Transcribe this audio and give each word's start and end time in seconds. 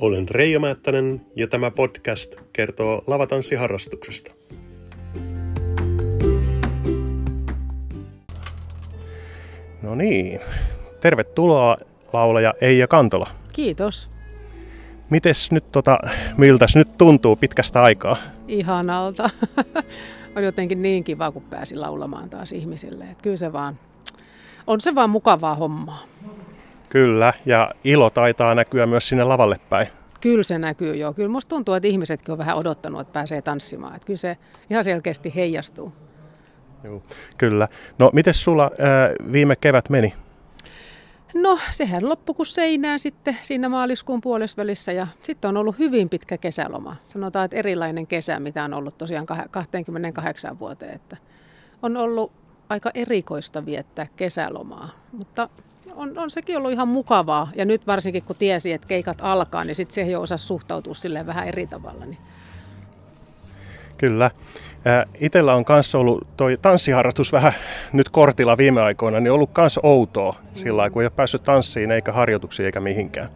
Olen 0.00 0.28
Reijo 0.28 0.60
Määttänen 0.60 1.20
ja 1.36 1.46
tämä 1.46 1.70
podcast 1.70 2.34
kertoo 2.52 3.04
lavatanssiharrastuksesta. 3.06 4.32
No 9.82 9.94
niin, 9.94 10.40
tervetuloa 11.00 11.76
laulaja 12.12 12.54
Eija 12.60 12.88
Kantola. 12.88 13.26
Kiitos. 13.52 14.10
Mites 15.10 15.52
nyt 15.52 15.72
tota, 15.72 15.98
miltäs 16.36 16.76
nyt 16.76 16.98
tuntuu 16.98 17.36
pitkästä 17.36 17.82
aikaa? 17.82 18.16
Ihanalta. 18.48 19.30
on 20.36 20.44
jotenkin 20.44 20.82
niin 20.82 21.04
kiva, 21.04 21.32
kun 21.32 21.42
pääsi 21.42 21.76
laulamaan 21.76 22.30
taas 22.30 22.52
ihmisille. 22.52 23.04
Et 23.04 23.22
kyllä 23.22 23.36
se 23.36 23.52
vaan, 23.52 23.78
on 24.66 24.80
se 24.80 24.94
vaan 24.94 25.10
mukavaa 25.10 25.54
hommaa. 25.54 26.02
Kyllä, 26.90 27.32
ja 27.46 27.70
ilo 27.84 28.10
taitaa 28.10 28.54
näkyä 28.54 28.86
myös 28.86 29.08
sinne 29.08 29.24
lavalle 29.24 29.56
päin. 29.70 29.86
Kyllä 30.20 30.42
se 30.42 30.58
näkyy 30.58 30.94
jo. 30.94 31.12
Kyllä 31.12 31.28
musta 31.28 31.48
tuntuu, 31.48 31.74
että 31.74 31.88
ihmisetkin 31.88 32.32
on 32.32 32.38
vähän 32.38 32.58
odottanut, 32.58 33.00
että 33.00 33.12
pääsee 33.12 33.42
tanssimaan. 33.42 33.96
Että 33.96 34.06
kyllä 34.06 34.18
se 34.18 34.36
ihan 34.70 34.84
selkeästi 34.84 35.32
heijastuu. 35.34 35.92
Joo, 36.84 37.02
kyllä. 37.38 37.68
No, 37.98 38.10
miten 38.12 38.34
sulla 38.34 38.62
ää, 38.64 39.10
viime 39.32 39.56
kevät 39.56 39.90
meni? 39.90 40.14
No, 41.34 41.58
sehän 41.70 42.08
loppui 42.08 42.34
kuin 42.34 42.46
seinään 42.46 42.98
sitten 42.98 43.38
siinä 43.42 43.68
maaliskuun 43.68 44.20
puolesvälissä 44.20 44.92
ja 44.92 45.06
sitten 45.22 45.48
on 45.48 45.56
ollut 45.56 45.78
hyvin 45.78 46.08
pitkä 46.08 46.38
kesäloma. 46.38 46.96
Sanotaan, 47.06 47.44
että 47.44 47.56
erilainen 47.56 48.06
kesä, 48.06 48.40
mitä 48.40 48.64
on 48.64 48.74
ollut 48.74 48.98
tosiaan 48.98 49.26
28 49.50 50.58
vuoteen. 50.58 50.94
Että 50.94 51.16
on 51.82 51.96
ollut 51.96 52.32
aika 52.68 52.90
erikoista 52.94 53.66
viettää 53.66 54.06
kesälomaa, 54.16 54.90
mutta 55.12 55.48
on, 55.96 56.18
on 56.18 56.30
sekin 56.30 56.56
ollut 56.56 56.72
ihan 56.72 56.88
mukavaa. 56.88 57.50
Ja 57.54 57.64
nyt 57.64 57.86
varsinkin 57.86 58.22
kun 58.22 58.36
tiesi, 58.36 58.72
että 58.72 58.88
keikat 58.88 59.18
alkaa, 59.20 59.64
niin 59.64 59.74
sitten 59.76 59.94
siihen 59.94 60.12
jo 60.12 60.20
osasi 60.20 60.46
suhtautua 60.46 60.94
silleen 60.94 61.26
vähän 61.26 61.48
eri 61.48 61.66
tavalla. 61.66 62.06
Niin. 62.06 62.18
Kyllä. 63.98 64.30
Itellä 65.20 65.54
on 65.54 65.64
myös 65.68 65.94
ollut 65.94 66.26
toi 66.36 66.58
tanssiharrastus 66.62 67.32
vähän 67.32 67.52
nyt 67.92 68.08
kortilla 68.08 68.56
viime 68.56 68.80
aikoina, 68.80 69.20
niin 69.20 69.32
ollut 69.32 69.50
myös 69.58 69.80
outoa 69.82 70.32
mm. 70.32 70.58
sillä 70.58 70.90
kun 70.90 71.02
ei 71.02 71.04
ole 71.04 71.12
päässyt 71.16 71.42
tanssiin 71.42 71.90
eikä 71.90 72.12
harjoituksiin 72.12 72.66
eikä 72.66 72.80
mihinkään. 72.80 73.28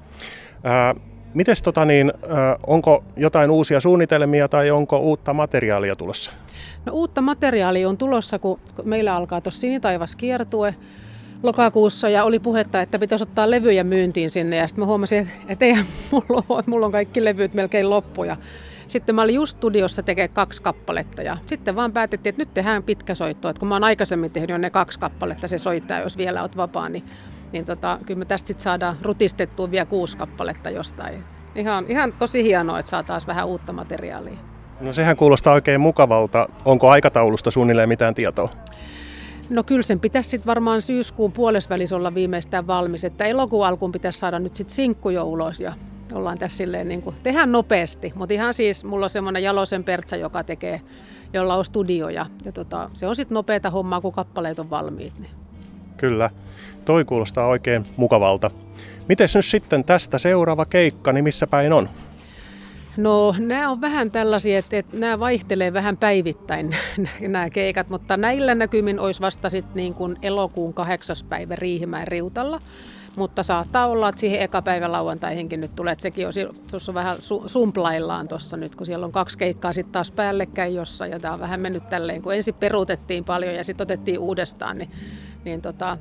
Ää, 0.65 0.95
mites 1.35 1.63
tota 1.63 1.85
niin, 1.85 2.13
ää, 2.29 2.57
onko 2.67 3.05
jotain 3.17 3.51
uusia 3.51 3.81
suunnitelmia 3.81 4.49
tai 4.49 4.71
onko 4.71 4.99
uutta 4.99 5.33
materiaalia 5.33 5.95
tulossa? 5.95 6.31
No 6.87 6.93
uutta 6.93 7.21
materiaalia 7.21 7.89
on 7.89 7.99
tulossa, 7.99 8.39
kun 8.39 8.61
meillä 8.85 9.17
alkaa 9.17 9.41
tuossa 9.41 9.61
Sinitaivas 9.61 10.17
kiertue 10.17 10.75
lokakuussa 11.45 12.09
ja 12.09 12.25
oli 12.25 12.39
puhetta, 12.39 12.81
että 12.81 12.99
pitäisi 12.99 13.23
ottaa 13.23 13.51
levyjä 13.51 13.85
myyntiin 13.85 14.31
sinne 14.31 14.57
ja 14.57 14.69
sitten 14.69 14.83
mä 14.83 14.87
huomasin, 14.87 15.31
että 15.49 15.65
eihän 15.65 15.87
mulla 16.11 16.63
mulla 16.67 16.87
on 16.87 16.93
kaikki 16.93 17.25
levyt 17.25 17.55
melkein 17.55 17.91
loppuja. 17.91 18.37
Sitten 18.89 19.15
mä 19.15 19.23
olin 19.23 19.35
just 19.35 19.57
studiossa 19.57 20.03
tekemään 20.03 20.35
kaksi 20.35 20.63
kappaletta 20.63 21.23
ja 21.23 21.37
sitten 21.47 21.77
vaan 21.77 21.93
päätettiin, 21.93 22.31
että 22.31 22.43
nyt 22.43 22.55
tehdään 22.55 22.83
pitkä 22.83 23.15
soitto. 23.15 23.49
Että 23.49 23.61
kun 23.61 23.69
mä 23.69 23.75
oon 23.75 23.85
aikaisemmin 23.85 24.31
tehnyt 24.31 24.61
ne 24.61 24.71
kaksi 24.71 24.99
kappaletta, 24.99 25.49
se 25.49 25.59
soittaa, 25.59 26.01
jos 26.01 26.19
vielä 26.19 26.43
oot 26.43 26.57
vapaa, 26.57 26.89
niin, 26.89 27.05
niin 27.53 27.65
tota, 27.65 27.99
kyllä 28.07 28.19
me 28.19 28.25
tästä 28.25 28.47
sitten 28.47 28.63
saadaan 28.63 28.97
rutistettua 29.03 29.71
vielä 29.71 29.87
kuusi 29.87 30.17
kappaletta 30.17 30.71
jostain. 30.71 31.25
Ihan, 31.55 31.85
ihan 31.89 32.13
tosi 32.13 32.43
hienoa, 32.43 32.79
että 32.79 32.91
saa 32.91 33.03
taas 33.03 33.27
vähän 33.27 33.47
uutta 33.47 33.73
materiaalia. 33.73 34.39
No 34.81 34.93
sehän 34.93 35.17
kuulostaa 35.17 35.55
oikein 35.55 35.81
mukavalta. 35.81 36.49
Onko 36.65 36.91
aikataulusta 36.91 37.51
suunnilleen 37.51 37.89
mitään 37.89 38.15
tietoa? 38.15 38.49
No 39.51 39.63
kyllä 39.63 39.83
sen 39.83 40.01
pitäisi 40.01 40.31
sitten 40.31 40.47
varmaan 40.47 40.83
syyskuun 40.83 41.33
puolesvälissä 41.33 41.97
olla 41.97 42.15
viimeistään 42.15 42.67
valmis, 42.67 43.05
että 43.05 43.25
elokuun 43.25 43.67
alkuun 43.67 43.93
pitäisi 43.93 44.19
saada 44.19 44.39
nyt 44.39 44.57
sitten 44.57 44.75
sinkku 44.75 45.11
jo 45.11 45.25
ulos 45.25 45.61
ja 45.61 45.73
ollaan 46.13 46.39
tässä 46.39 46.57
silleen 46.57 46.89
niin 46.89 47.03
kuin, 47.03 47.17
tehdään 47.23 47.53
nopeasti, 47.53 48.13
mutta 48.15 48.35
ihan 48.35 48.55
siis 48.55 48.85
mulla 48.85 49.07
on 49.07 49.11
semmoinen 49.11 49.43
Jalosen 49.43 49.85
Pertsa, 49.85 50.17
joka 50.17 50.45
tekee, 50.45 50.81
jolla 51.33 51.55
on 51.55 51.65
studio 51.65 52.09
ja, 52.09 52.27
ja 52.45 52.53
tota, 52.53 52.91
se 52.93 53.07
on 53.07 53.17
sitten 53.17 53.35
nopeata 53.35 53.71
hommaa, 53.71 54.01
kun 54.01 54.13
kappaleet 54.13 54.59
on 54.59 54.71
valmiit. 54.71 55.19
Niin. 55.19 55.31
Kyllä, 55.97 56.31
toi 56.85 57.05
kuulostaa 57.05 57.47
oikein 57.47 57.85
mukavalta. 57.97 58.51
Miten 59.09 59.29
nyt 59.35 59.51
sitten 59.51 59.85
tästä 59.85 60.19
seuraava 60.19 60.67
keikka, 60.67 61.13
niin 61.13 61.25
missä 61.25 61.47
päin 61.47 61.73
on? 61.73 61.89
No 62.97 63.35
nämä 63.39 63.71
on 63.71 63.81
vähän 63.81 64.11
tällaisia, 64.11 64.59
että, 64.59 64.79
että 64.79 64.97
nämä 64.97 65.21
vaihtelee 65.21 65.73
vähän 65.73 65.97
päivittäin 65.97 66.77
nämä 67.21 67.51
keikat, 67.51 67.89
mutta 67.89 68.17
näillä 68.17 68.55
näkymin 68.55 69.01
olisi 69.01 69.21
vasta 69.21 69.51
sitten 69.51 69.75
niin 69.75 69.95
kuin 69.95 70.17
elokuun 70.23 70.75
kahdeksas 70.75 71.25
päivä 71.25 71.57
Riihimäen 71.57 72.09
riutalla. 72.09 72.61
Mutta 73.17 73.43
saattaa 73.43 73.87
olla, 73.87 74.09
että 74.09 74.21
siihen 74.21 74.41
eka 74.41 74.63
päivän 74.63 74.93
lauantaihinkin 74.93 75.61
nyt 75.61 75.75
tulee, 75.75 75.93
että 75.93 76.03
sekin 76.03 76.27
on 76.27 76.33
tuossa 76.71 76.95
vähän 76.95 77.17
su- 77.17 77.49
sumplaillaan 77.49 78.29
tuossa 78.29 78.57
nyt, 78.57 78.75
kun 78.75 78.87
siellä 78.87 79.07
on 79.07 79.13
kaksi 79.13 79.39
keikkaa 79.39 79.73
sitten 79.73 79.93
taas 79.93 80.11
päällekkäin 80.11 80.75
jossa, 80.75 81.07
ja 81.07 81.21
tämä 81.21 81.35
on 81.35 81.41
vähän 81.41 81.61
mennyt 81.61 81.89
tälleen, 81.89 82.23
kun 82.23 82.35
ensin 82.35 82.55
peruutettiin 82.55 83.25
paljon 83.25 83.55
ja 83.55 83.65
sitten 83.65 83.85
otettiin 83.85 84.19
uudestaan, 84.19 84.79
niin, 84.79 84.91
niin 85.45 85.63
tota, 85.63 85.99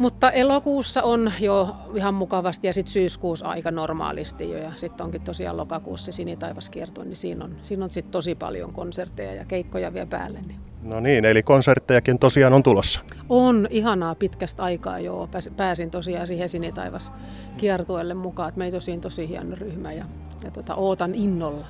mutta 0.00 0.30
elokuussa 0.30 1.02
on 1.02 1.32
jo 1.40 1.76
ihan 1.94 2.14
mukavasti 2.14 2.66
ja 2.66 2.72
sitten 2.72 2.92
syyskuussa 2.92 3.46
aika 3.46 3.70
normaalisti 3.70 4.50
jo. 4.50 4.58
Ja 4.58 4.72
sitten 4.76 5.04
onkin 5.04 5.20
tosiaan 5.20 5.56
lokakuussa 5.56 6.12
Sinitaivaskierto, 6.12 7.04
niin 7.04 7.16
siinä 7.16 7.44
on, 7.44 7.56
siinä 7.62 7.84
on 7.84 7.90
sitten 7.90 8.12
tosi 8.12 8.34
paljon 8.34 8.72
konsertteja 8.72 9.34
ja 9.34 9.44
keikkoja 9.44 9.94
vielä 9.94 10.06
päälle. 10.06 10.38
Niin. 10.46 10.60
No 10.82 11.00
niin, 11.00 11.24
eli 11.24 11.42
konserttejakin 11.42 12.18
tosiaan 12.18 12.52
on 12.52 12.62
tulossa. 12.62 13.00
On, 13.28 13.68
ihanaa 13.70 14.14
pitkästä 14.14 14.62
aikaa 14.62 14.98
joo. 14.98 15.28
Pääsin 15.56 15.90
tosiaan 15.90 16.26
siihen 16.26 16.48
Sinitaivas 16.48 17.12
kiertueelle 17.56 18.14
mukaan. 18.14 18.52
Meitä 18.56 18.76
on 18.76 18.80
siinä 18.80 19.00
tosi 19.00 19.28
hieno 19.28 19.56
ryhmä 19.56 19.92
ja, 19.92 20.04
ja 20.44 20.50
tota, 20.50 20.74
ootan 20.74 21.14
innolla. 21.14 21.66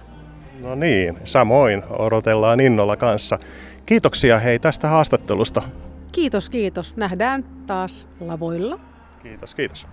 No 0.61 0.75
niin, 0.75 1.19
samoin 1.25 1.83
odotellaan 1.91 2.61
innolla 2.61 2.97
kanssa. 2.97 3.39
Kiitoksia 3.87 4.39
hei 4.39 4.59
tästä 4.59 4.89
haastattelusta. 4.89 5.63
Kiitos, 6.13 6.51
kiitos. 6.51 6.97
Nähdään 6.97 7.45
taas 7.67 8.09
lavoilla. 8.21 8.79
Kiitos, 9.23 9.55
kiitos. 9.55 9.87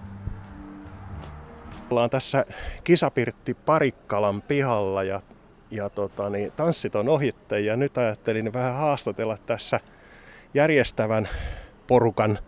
Ollaan 1.90 2.10
tässä 2.10 2.46
kisapirtti 2.84 3.54
Parikkalan 3.54 4.42
pihalla 4.42 5.04
ja, 5.04 5.22
ja 5.72 5.90
tota, 5.90 6.30
niin, 6.30 6.52
tanssit 6.52 6.96
on 6.96 7.10
ohitte 7.10 7.60
ja 7.60 7.76
nyt 7.76 7.98
ajattelin 7.98 8.54
vähän 8.54 8.76
haastatella 8.76 9.38
tässä 9.38 9.80
järjestävän 10.54 11.30
porukan 11.88 12.40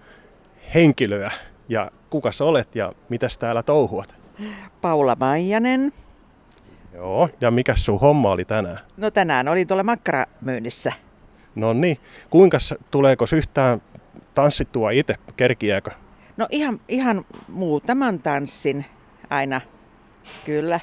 henkilöä. 0.74 1.32
Ja 1.70 1.92
kuka 2.10 2.32
sä 2.32 2.46
olet 2.46 2.76
ja 2.76 2.92
mitäs 3.10 3.38
täällä 3.38 3.64
touhuat? 3.64 4.16
Paula 4.82 5.18
Maijanen. 5.20 5.94
Joo, 6.94 7.30
ja 7.42 7.52
mikä 7.52 7.76
sun 7.76 8.00
homma 8.00 8.32
oli 8.32 8.46
tänään? 8.46 8.80
No 8.98 9.12
tänään 9.12 9.48
olin 9.48 9.68
tuolla 9.68 9.84
makkaramyynnissä. 9.84 10.94
No 11.56 11.74
niin, 11.74 11.98
kuinka 12.30 12.58
tuleeko 12.92 13.26
yhtään 13.36 13.82
tanssittua 14.36 14.92
itse, 14.92 15.16
kerkiääkö? 15.38 15.92
No 16.38 16.48
ihan, 16.52 16.80
ihan 16.88 17.26
muutaman 17.48 18.20
tanssin 18.20 18.86
aina, 19.30 19.62
kyllä. 20.46 20.80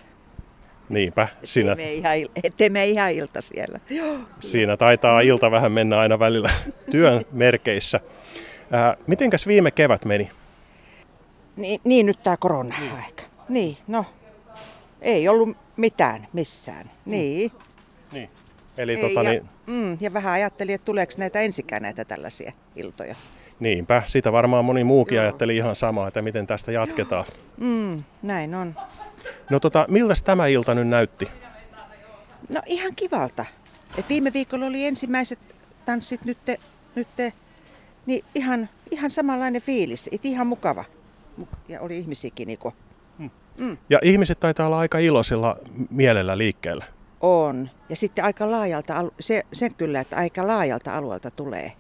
Niinpä. 0.88 1.28
Siinä, 1.44 1.76
teemme, 1.76 1.92
ihan, 1.92 2.16
teemme 2.56 2.86
ihan 2.86 3.10
ilta 3.10 3.40
siellä. 3.40 3.80
Joo. 3.90 4.18
Siinä 4.40 4.76
taitaa 4.76 5.20
ilta 5.20 5.50
vähän 5.50 5.72
mennä 5.72 5.98
aina 5.98 6.18
välillä 6.18 6.50
työn 6.90 7.22
merkeissä. 7.32 8.00
Ää, 8.70 8.96
mitenkäs 9.06 9.46
viime 9.46 9.70
kevät 9.70 10.04
meni? 10.04 10.30
Niin, 11.56 11.80
niin 11.84 12.06
nyt 12.06 12.22
tämä 12.22 12.36
korona-aika. 12.36 13.22
Niin, 13.48 13.76
no 13.88 14.04
ei 15.00 15.28
ollut 15.28 15.56
mitään 15.76 16.28
missään. 16.32 16.90
Niin. 17.04 17.52
niin. 18.12 18.30
Eli 18.78 18.92
Ei, 18.92 19.00
tota, 19.00 19.22
ja, 19.22 19.30
niin... 19.30 19.48
mm, 19.66 19.96
ja 20.00 20.12
vähän 20.12 20.32
ajattelin, 20.32 20.74
että 20.74 20.84
tuleeko 20.84 21.12
näitä 21.16 21.40
ensikään 21.40 21.82
näitä 21.82 22.04
tällaisia 22.04 22.52
iltoja. 22.76 23.14
Niinpä, 23.60 24.02
sitä 24.06 24.32
varmaan 24.32 24.64
moni 24.64 24.84
muukin 24.84 25.16
Joo. 25.16 25.22
ajatteli 25.22 25.56
ihan 25.56 25.76
samaa, 25.76 26.08
että 26.08 26.22
miten 26.22 26.46
tästä 26.46 26.72
jatketaan. 26.72 27.24
Mm, 27.56 28.02
näin 28.22 28.54
on. 28.54 28.74
No 29.50 29.60
tota, 29.60 29.86
miltä 29.88 30.14
tämä 30.24 30.46
ilta 30.46 30.74
nyt 30.74 30.88
näytti? 30.88 31.28
No 32.54 32.62
ihan 32.66 32.92
kivalta. 32.96 33.44
Et 33.98 34.08
viime 34.08 34.32
viikolla 34.32 34.66
oli 34.66 34.86
ensimmäiset 34.86 35.38
tanssit 35.86 36.24
nyt, 36.24 36.38
nyt 36.94 37.08
niin 38.06 38.24
ihan, 38.34 38.68
ihan 38.90 39.10
samanlainen 39.10 39.62
fiilis. 39.62 40.08
Et 40.12 40.24
ihan 40.24 40.46
mukava. 40.46 40.84
Ja 41.68 41.80
oli 41.80 41.98
ihmisiäkin. 41.98 42.48
Niin 42.48 42.58
mm. 43.18 43.30
Mm. 43.56 43.76
Ja 43.90 43.98
ihmiset 44.02 44.40
taitaa 44.40 44.66
olla 44.66 44.78
aika 44.78 44.98
iloisella 44.98 45.56
mielellä 45.90 46.38
liikkeellä. 46.38 46.84
On. 47.28 47.70
Ja 47.88 47.96
sitten 47.96 48.24
aika 48.24 48.50
laajalta, 48.50 48.94
se, 49.20 49.42
sen 49.52 49.74
kyllä, 49.74 50.00
että 50.00 50.16
aika 50.16 50.46
laajalta 50.46 50.96
alueelta 50.96 51.30
tulee. 51.30 51.72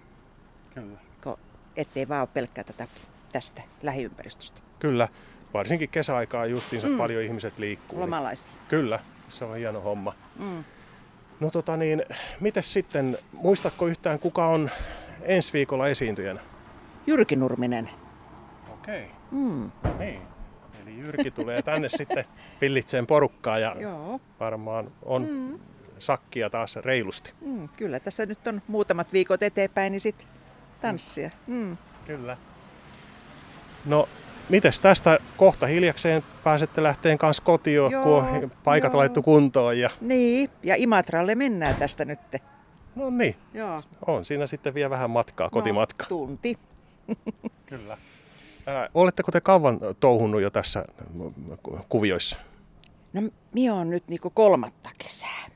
Kyllä. 0.74 0.98
Ko, 1.22 1.38
ettei 1.76 2.08
vaan 2.08 2.20
ole 2.20 2.28
pelkkää 2.34 2.64
tätä, 2.64 2.88
tästä 3.32 3.62
lähiympäristöstä. 3.82 4.60
Kyllä. 4.78 5.08
Varsinkin 5.54 5.88
kesäaikaa 5.88 6.46
justiinsa 6.46 6.88
mm. 6.88 6.96
paljon 6.96 7.22
ihmiset 7.22 7.58
liikkuu. 7.58 8.00
Lomalaisia. 8.00 8.52
Niin, 8.52 8.68
kyllä, 8.68 9.00
se 9.28 9.44
on 9.44 9.56
hieno 9.56 9.80
homma. 9.80 10.14
Mm. 10.38 10.64
No 11.40 11.50
tota 11.50 11.76
niin, 11.76 12.02
miten 12.40 12.62
sitten, 12.62 13.18
muistatko 13.32 13.86
yhtään 13.86 14.18
kuka 14.18 14.46
on 14.46 14.70
ensi 15.22 15.52
viikolla 15.52 15.88
esiintyjänä? 15.88 16.40
Jyrki 17.06 17.36
Nurminen. 17.36 17.90
Okei. 18.72 19.02
Okay. 19.04 19.14
Mm. 19.30 19.70
Niin. 19.98 20.35
Eli 20.86 20.98
Jyrki 20.98 21.30
tulee 21.30 21.62
tänne 21.62 21.88
sitten 21.88 22.24
pillitseen 22.60 23.06
porukkaa 23.06 23.58
ja 23.58 23.76
Joo. 23.78 24.20
varmaan 24.40 24.90
on 25.02 25.28
Mm, 25.30 25.58
sakkia 25.98 26.50
taas 26.50 26.76
reilusti. 26.76 27.32
mm, 27.40 27.68
kyllä 27.68 28.00
tässä 28.00 28.26
nyt 28.26 28.46
on 28.46 28.62
muutamat 28.68 29.12
viikot 29.12 29.42
eteenpäin, 29.42 29.90
niin 29.92 30.00
sitten 30.00 30.28
tanssia. 30.80 31.30
Mm. 31.46 31.76
Kyllä. 32.06 32.36
No, 33.84 34.08
mites 34.48 34.80
tästä 34.80 35.18
kohta 35.36 35.66
hiljakseen 35.66 36.22
pääsette 36.44 36.82
lähteen 36.82 37.18
kanssa 37.18 37.42
kotiin, 37.42 37.74
Joo, 37.74 37.90
kun 37.90 38.12
on 38.12 38.52
paikat 38.64 38.92
joo. 38.92 38.98
laittu 39.00 39.22
kuntoon. 39.22 39.78
Ja... 39.78 39.90
Niin, 40.00 40.50
ja 40.62 40.74
Imatralle 40.78 41.34
mennään 41.34 41.74
tästä 41.74 42.04
nyt. 42.04 42.18
No 42.94 43.10
niin, 43.10 43.36
Joo. 43.54 43.82
on 44.06 44.24
siinä 44.24 44.46
sitten 44.46 44.74
vielä 44.74 44.90
vähän 44.90 45.10
matkaa, 45.10 45.50
kotimatka. 45.50 46.04
No, 46.04 46.08
tunti. 46.08 46.58
Kyllä. 47.66 47.98
Ää, 48.66 48.88
oletteko 48.94 49.32
te 49.32 49.40
kauan 49.40 49.80
touhunut 50.00 50.40
jo 50.40 50.50
tässä 50.50 50.84
kuvioissa? 51.88 52.36
No, 53.12 53.22
minä 53.52 53.74
on 53.74 53.90
nyt 53.90 54.08
niinku 54.08 54.30
kolmatta 54.30 54.90
kesää. 54.98 55.46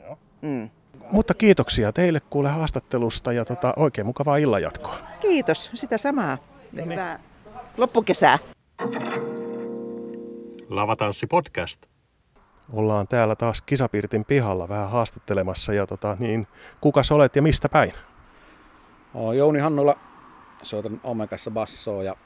Joo. 0.00 0.18
Mm. 0.42 0.70
Mutta 1.12 1.34
kiitoksia 1.34 1.92
teille 1.92 2.20
kuule 2.20 2.48
haastattelusta 2.48 3.32
ja 3.32 3.44
tota, 3.44 3.74
oikein 3.76 4.06
mukavaa 4.06 4.36
illanjatkoa. 4.36 4.96
Kiitos, 5.20 5.70
sitä 5.74 5.98
samaa. 5.98 6.36
No 6.36 6.84
niin. 6.84 6.90
Hyvää 6.90 7.20
loppukesää. 7.76 8.38
Lavatanssi 10.68 11.26
podcast. 11.26 11.86
Ollaan 12.72 13.08
täällä 13.08 13.36
taas 13.36 13.62
kisapirtin 13.62 14.24
pihalla 14.24 14.68
vähän 14.68 14.90
haastattelemassa 14.90 15.72
ja 15.72 15.86
tota, 15.86 16.16
niin, 16.18 16.46
kukas 16.80 17.12
olet 17.12 17.36
ja 17.36 17.42
mistä 17.42 17.68
päin? 17.68 17.90
Oon 19.14 19.36
Jouni 19.38 19.58
Hannula, 19.58 19.96
soitan 20.62 21.00
Omegassa 21.04 21.50
bassoa 21.50 22.02
ja 22.02 22.16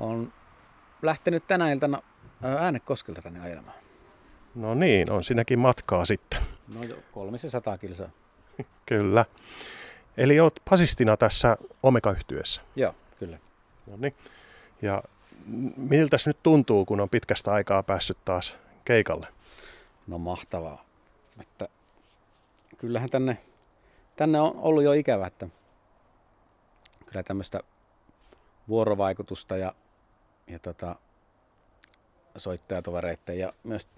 on 0.00 0.32
lähtenyt 1.02 1.46
tänä 1.46 1.72
iltana 1.72 2.02
ää, 2.44 2.58
Äänekoskelta 2.58 3.22
tänne 3.22 3.40
ajelemaan. 3.40 3.76
No 4.54 4.74
niin, 4.74 5.10
on 5.10 5.24
sinäkin 5.24 5.58
matkaa 5.58 6.04
sitten. 6.04 6.40
No 6.78 6.82
jo, 6.84 6.96
300 7.12 7.78
kilsaa. 7.78 8.10
Kyllä. 8.86 9.24
Eli 10.16 10.40
olet 10.40 10.60
pasistina 10.70 11.16
tässä 11.16 11.56
Omega-yhtyessä. 11.82 12.62
Joo, 12.76 12.94
kyllä. 13.18 13.38
No 13.86 13.96
niin. 13.96 14.14
Ja 14.82 15.02
miltäs 15.76 16.26
nyt 16.26 16.42
tuntuu, 16.42 16.84
kun 16.84 17.00
on 17.00 17.08
pitkästä 17.08 17.52
aikaa 17.52 17.82
päässyt 17.82 18.18
taas 18.24 18.56
keikalle? 18.84 19.26
No 20.06 20.18
mahtavaa. 20.18 20.84
Että 21.40 21.68
kyllähän 22.78 23.10
tänne, 23.10 23.38
tänne 24.16 24.40
on 24.40 24.54
ollut 24.56 24.82
jo 24.82 24.92
ikävä, 24.92 25.26
että 25.26 25.48
kyllä 27.06 27.22
tämmöistä 27.22 27.60
vuorovaikutusta 28.68 29.56
ja, 29.56 29.74
ja 30.52 30.58
tota, 30.58 30.96
soittajatovereiden 32.36 33.38
ja 33.38 33.52
myös 33.64 33.88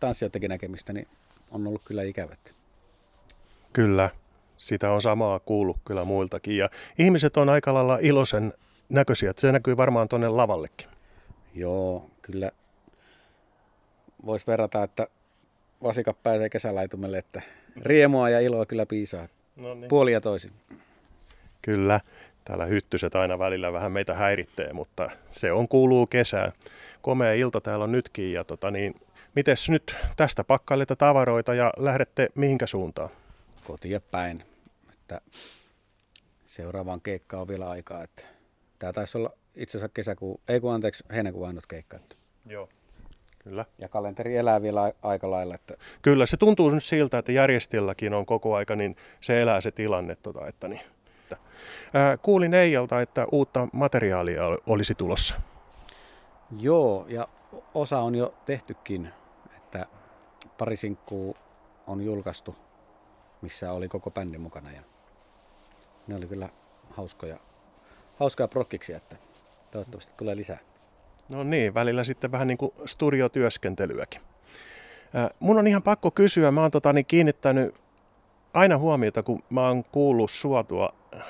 tanssijoidenkin 0.00 0.48
näkemistä, 0.48 0.92
niin 0.92 1.08
on 1.50 1.66
ollut 1.66 1.82
kyllä 1.84 2.02
ikävä. 2.02 2.32
että 2.32 2.50
Kyllä, 3.72 4.10
sitä 4.56 4.92
on 4.92 5.02
samaa 5.02 5.38
kuullut 5.38 5.76
kyllä 5.84 6.04
muiltakin. 6.04 6.56
Ja 6.56 6.70
ihmiset 6.98 7.36
on 7.36 7.48
aika 7.48 7.74
lailla 7.74 7.98
iloisen 8.00 8.52
näköisiä, 8.88 9.32
se 9.38 9.52
näkyy 9.52 9.76
varmaan 9.76 10.08
tuonne 10.08 10.28
lavallekin. 10.28 10.88
Joo, 11.54 12.10
kyllä 12.22 12.50
voisi 14.26 14.46
verrata, 14.46 14.82
että 14.82 15.06
vasikat 15.82 16.22
pääsee 16.22 16.48
kesälaitumelle, 16.48 17.18
että 17.18 17.42
riemua 17.76 18.30
ja 18.30 18.40
iloa 18.40 18.66
kyllä 18.66 18.86
piisaa. 18.86 19.28
No 19.56 19.74
niin. 19.74 19.88
Puoli 19.88 20.12
ja 20.12 20.20
toisin. 20.20 20.52
Kyllä, 21.62 22.00
täällä 22.50 22.66
hyttyset 22.66 23.14
aina 23.14 23.38
välillä 23.38 23.72
vähän 23.72 23.92
meitä 23.92 24.14
häiritsee, 24.14 24.72
mutta 24.72 25.10
se 25.30 25.52
on 25.52 25.68
kuuluu 25.68 26.06
kesään. 26.06 26.52
Komea 27.02 27.32
ilta 27.32 27.60
täällä 27.60 27.84
on 27.84 27.92
nytkin 27.92 28.32
ja 28.32 28.44
tota 28.44 28.70
niin, 28.70 28.94
mites 29.34 29.70
nyt 29.70 29.96
tästä 30.16 30.44
pakkailette 30.44 30.96
tavaroita 30.96 31.54
ja 31.54 31.72
lähdette 31.76 32.28
mihinkä 32.34 32.66
suuntaan? 32.66 33.10
Kotia 33.64 34.00
päin. 34.00 34.44
Että 34.92 35.20
seuraavaan 36.46 37.00
keikkaan 37.00 37.40
on 37.40 37.48
vielä 37.48 37.70
aikaa. 37.70 38.02
Että 38.02 38.22
tämä 38.78 38.92
taisi 38.92 39.18
olla 39.18 39.30
itse 39.54 39.78
asiassa 39.78 39.94
kesäkuu, 39.94 40.40
ei 40.48 40.60
kun 40.60 40.74
anteeksi, 40.74 41.04
heinäkuun 41.12 41.46
ainut 41.46 41.66
keikka. 41.66 41.98
Joo. 42.46 42.68
Kyllä. 43.38 43.64
Ja 43.78 43.88
kalenteri 43.88 44.36
elää 44.36 44.62
vielä 44.62 44.92
aika 45.02 45.30
lailla. 45.30 45.54
Että 45.54 45.74
Kyllä, 46.02 46.26
se 46.26 46.36
tuntuu 46.36 46.70
nyt 46.70 46.84
siltä, 46.84 47.18
että 47.18 47.32
järjestäjälläkin 47.32 48.14
on 48.14 48.26
koko 48.26 48.54
aika, 48.54 48.76
niin 48.76 48.96
se 49.20 49.42
elää 49.42 49.60
se 49.60 49.70
tilanne. 49.70 50.16
Tota, 50.16 50.48
että 50.48 50.68
niin. 50.68 50.80
Ää, 51.94 52.16
kuulin 52.16 52.54
Eijalta, 52.54 53.00
että 53.00 53.26
uutta 53.32 53.68
materiaalia 53.72 54.46
ol- 54.46 54.56
olisi 54.66 54.94
tulossa. 54.94 55.34
Joo, 56.60 57.06
ja 57.08 57.28
osa 57.74 57.98
on 57.98 58.14
jo 58.14 58.34
tehtykin. 58.46 59.10
Että 59.56 59.86
pari 60.58 60.76
sinkkuu 60.76 61.36
on 61.86 62.00
julkaistu, 62.04 62.56
missä 63.42 63.72
oli 63.72 63.88
koko 63.88 64.10
bändi 64.10 64.38
mukana. 64.38 64.72
Ja 64.72 64.80
ne 66.06 66.16
oli 66.16 66.26
kyllä 66.26 66.48
hauskoja, 66.90 67.36
hauskoja 68.16 68.48
prokkiksia, 68.48 68.96
että 68.96 69.16
toivottavasti 69.70 70.12
tulee 70.16 70.36
lisää. 70.36 70.58
No 71.28 71.42
niin, 71.42 71.74
välillä 71.74 72.04
sitten 72.04 72.32
vähän 72.32 72.46
niin 72.46 72.58
kuin 72.58 72.72
studiotyöskentelyäkin. 72.86 74.20
Mun 75.40 75.58
on 75.58 75.66
ihan 75.66 75.82
pakko 75.82 76.10
kysyä, 76.10 76.50
mä 76.50 76.62
oon 76.62 76.70
tota, 76.70 76.92
niin 76.92 77.06
kiinnittänyt 77.06 77.74
aina 78.54 78.78
huomiota, 78.78 79.22
kun 79.22 79.42
mä 79.50 79.68
oon 79.68 79.84
kuullut 79.84 80.30
sua 80.30 80.64
tuo 80.64 80.90
äh, 81.14 81.22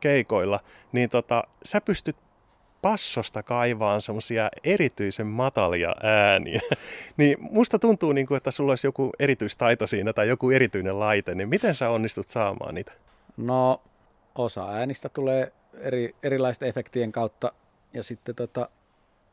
keikoilla, 0.00 0.60
niin 0.92 1.10
tota, 1.10 1.44
sä 1.64 1.80
pystyt 1.80 2.16
passosta 2.82 3.42
kaivaan 3.42 4.00
semmosia 4.00 4.48
erityisen 4.64 5.26
matalia 5.26 5.94
ääniä. 6.02 6.60
niin 7.16 7.36
musta 7.40 7.78
tuntuu, 7.78 8.12
niin 8.12 8.26
kuin, 8.26 8.36
että 8.36 8.50
sulla 8.50 8.72
olisi 8.72 8.86
joku 8.86 9.10
erityistaito 9.18 9.86
siinä 9.86 10.12
tai 10.12 10.28
joku 10.28 10.50
erityinen 10.50 11.00
laite, 11.00 11.34
niin 11.34 11.48
miten 11.48 11.74
sä 11.74 11.90
onnistut 11.90 12.28
saamaan 12.28 12.74
niitä? 12.74 12.92
No, 13.36 13.80
osa 14.34 14.70
äänistä 14.70 15.08
tulee 15.08 15.52
eri, 15.74 16.14
erilaisten 16.22 16.68
efektien 16.68 17.12
kautta 17.12 17.52
ja 17.92 18.02
sitten 18.02 18.34
tota, 18.34 18.68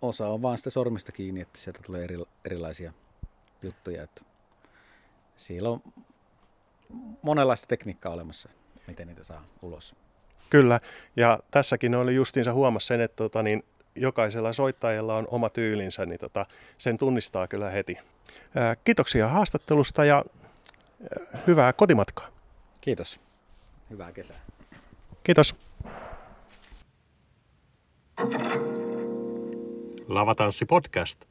osa 0.01 0.27
on 0.27 0.41
vaan 0.41 0.57
sitä 0.57 0.69
sormista 0.69 1.11
kiinni, 1.11 1.41
että 1.41 1.59
sieltä 1.59 1.79
tulee 1.85 2.03
eri, 2.03 2.17
erilaisia 2.45 2.93
juttuja. 3.61 4.03
Että 4.03 4.21
siellä 5.35 5.69
on 5.69 5.81
monenlaista 7.21 7.67
tekniikkaa 7.67 8.13
olemassa, 8.13 8.49
miten 8.87 9.07
niitä 9.07 9.23
saa 9.23 9.45
ulos. 9.61 9.95
Kyllä, 10.49 10.79
ja 11.15 11.39
tässäkin 11.51 11.95
oli 11.95 12.15
justiinsa 12.15 12.53
huomassa 12.53 12.87
sen, 12.87 13.01
että 13.01 13.15
tota, 13.15 13.43
niin 13.43 13.63
jokaisella 13.95 14.54
soittajalla 14.54 15.15
on 15.15 15.27
oma 15.31 15.49
tyylinsä, 15.49 16.06
niin 16.06 16.19
tota, 16.19 16.45
sen 16.77 16.97
tunnistaa 16.97 17.47
kyllä 17.47 17.69
heti. 17.69 17.97
Ää, 18.56 18.75
kiitoksia 18.75 19.27
haastattelusta 19.27 20.06
ja 20.06 20.15
ää, 20.15 21.42
hyvää 21.47 21.73
kotimatkaa. 21.73 22.27
Kiitos. 22.81 23.19
Hyvää 23.89 24.11
kesää. 24.11 24.39
Kiitos. 25.23 25.56
Lavatanssi 30.07 30.65
podcast. 30.65 31.25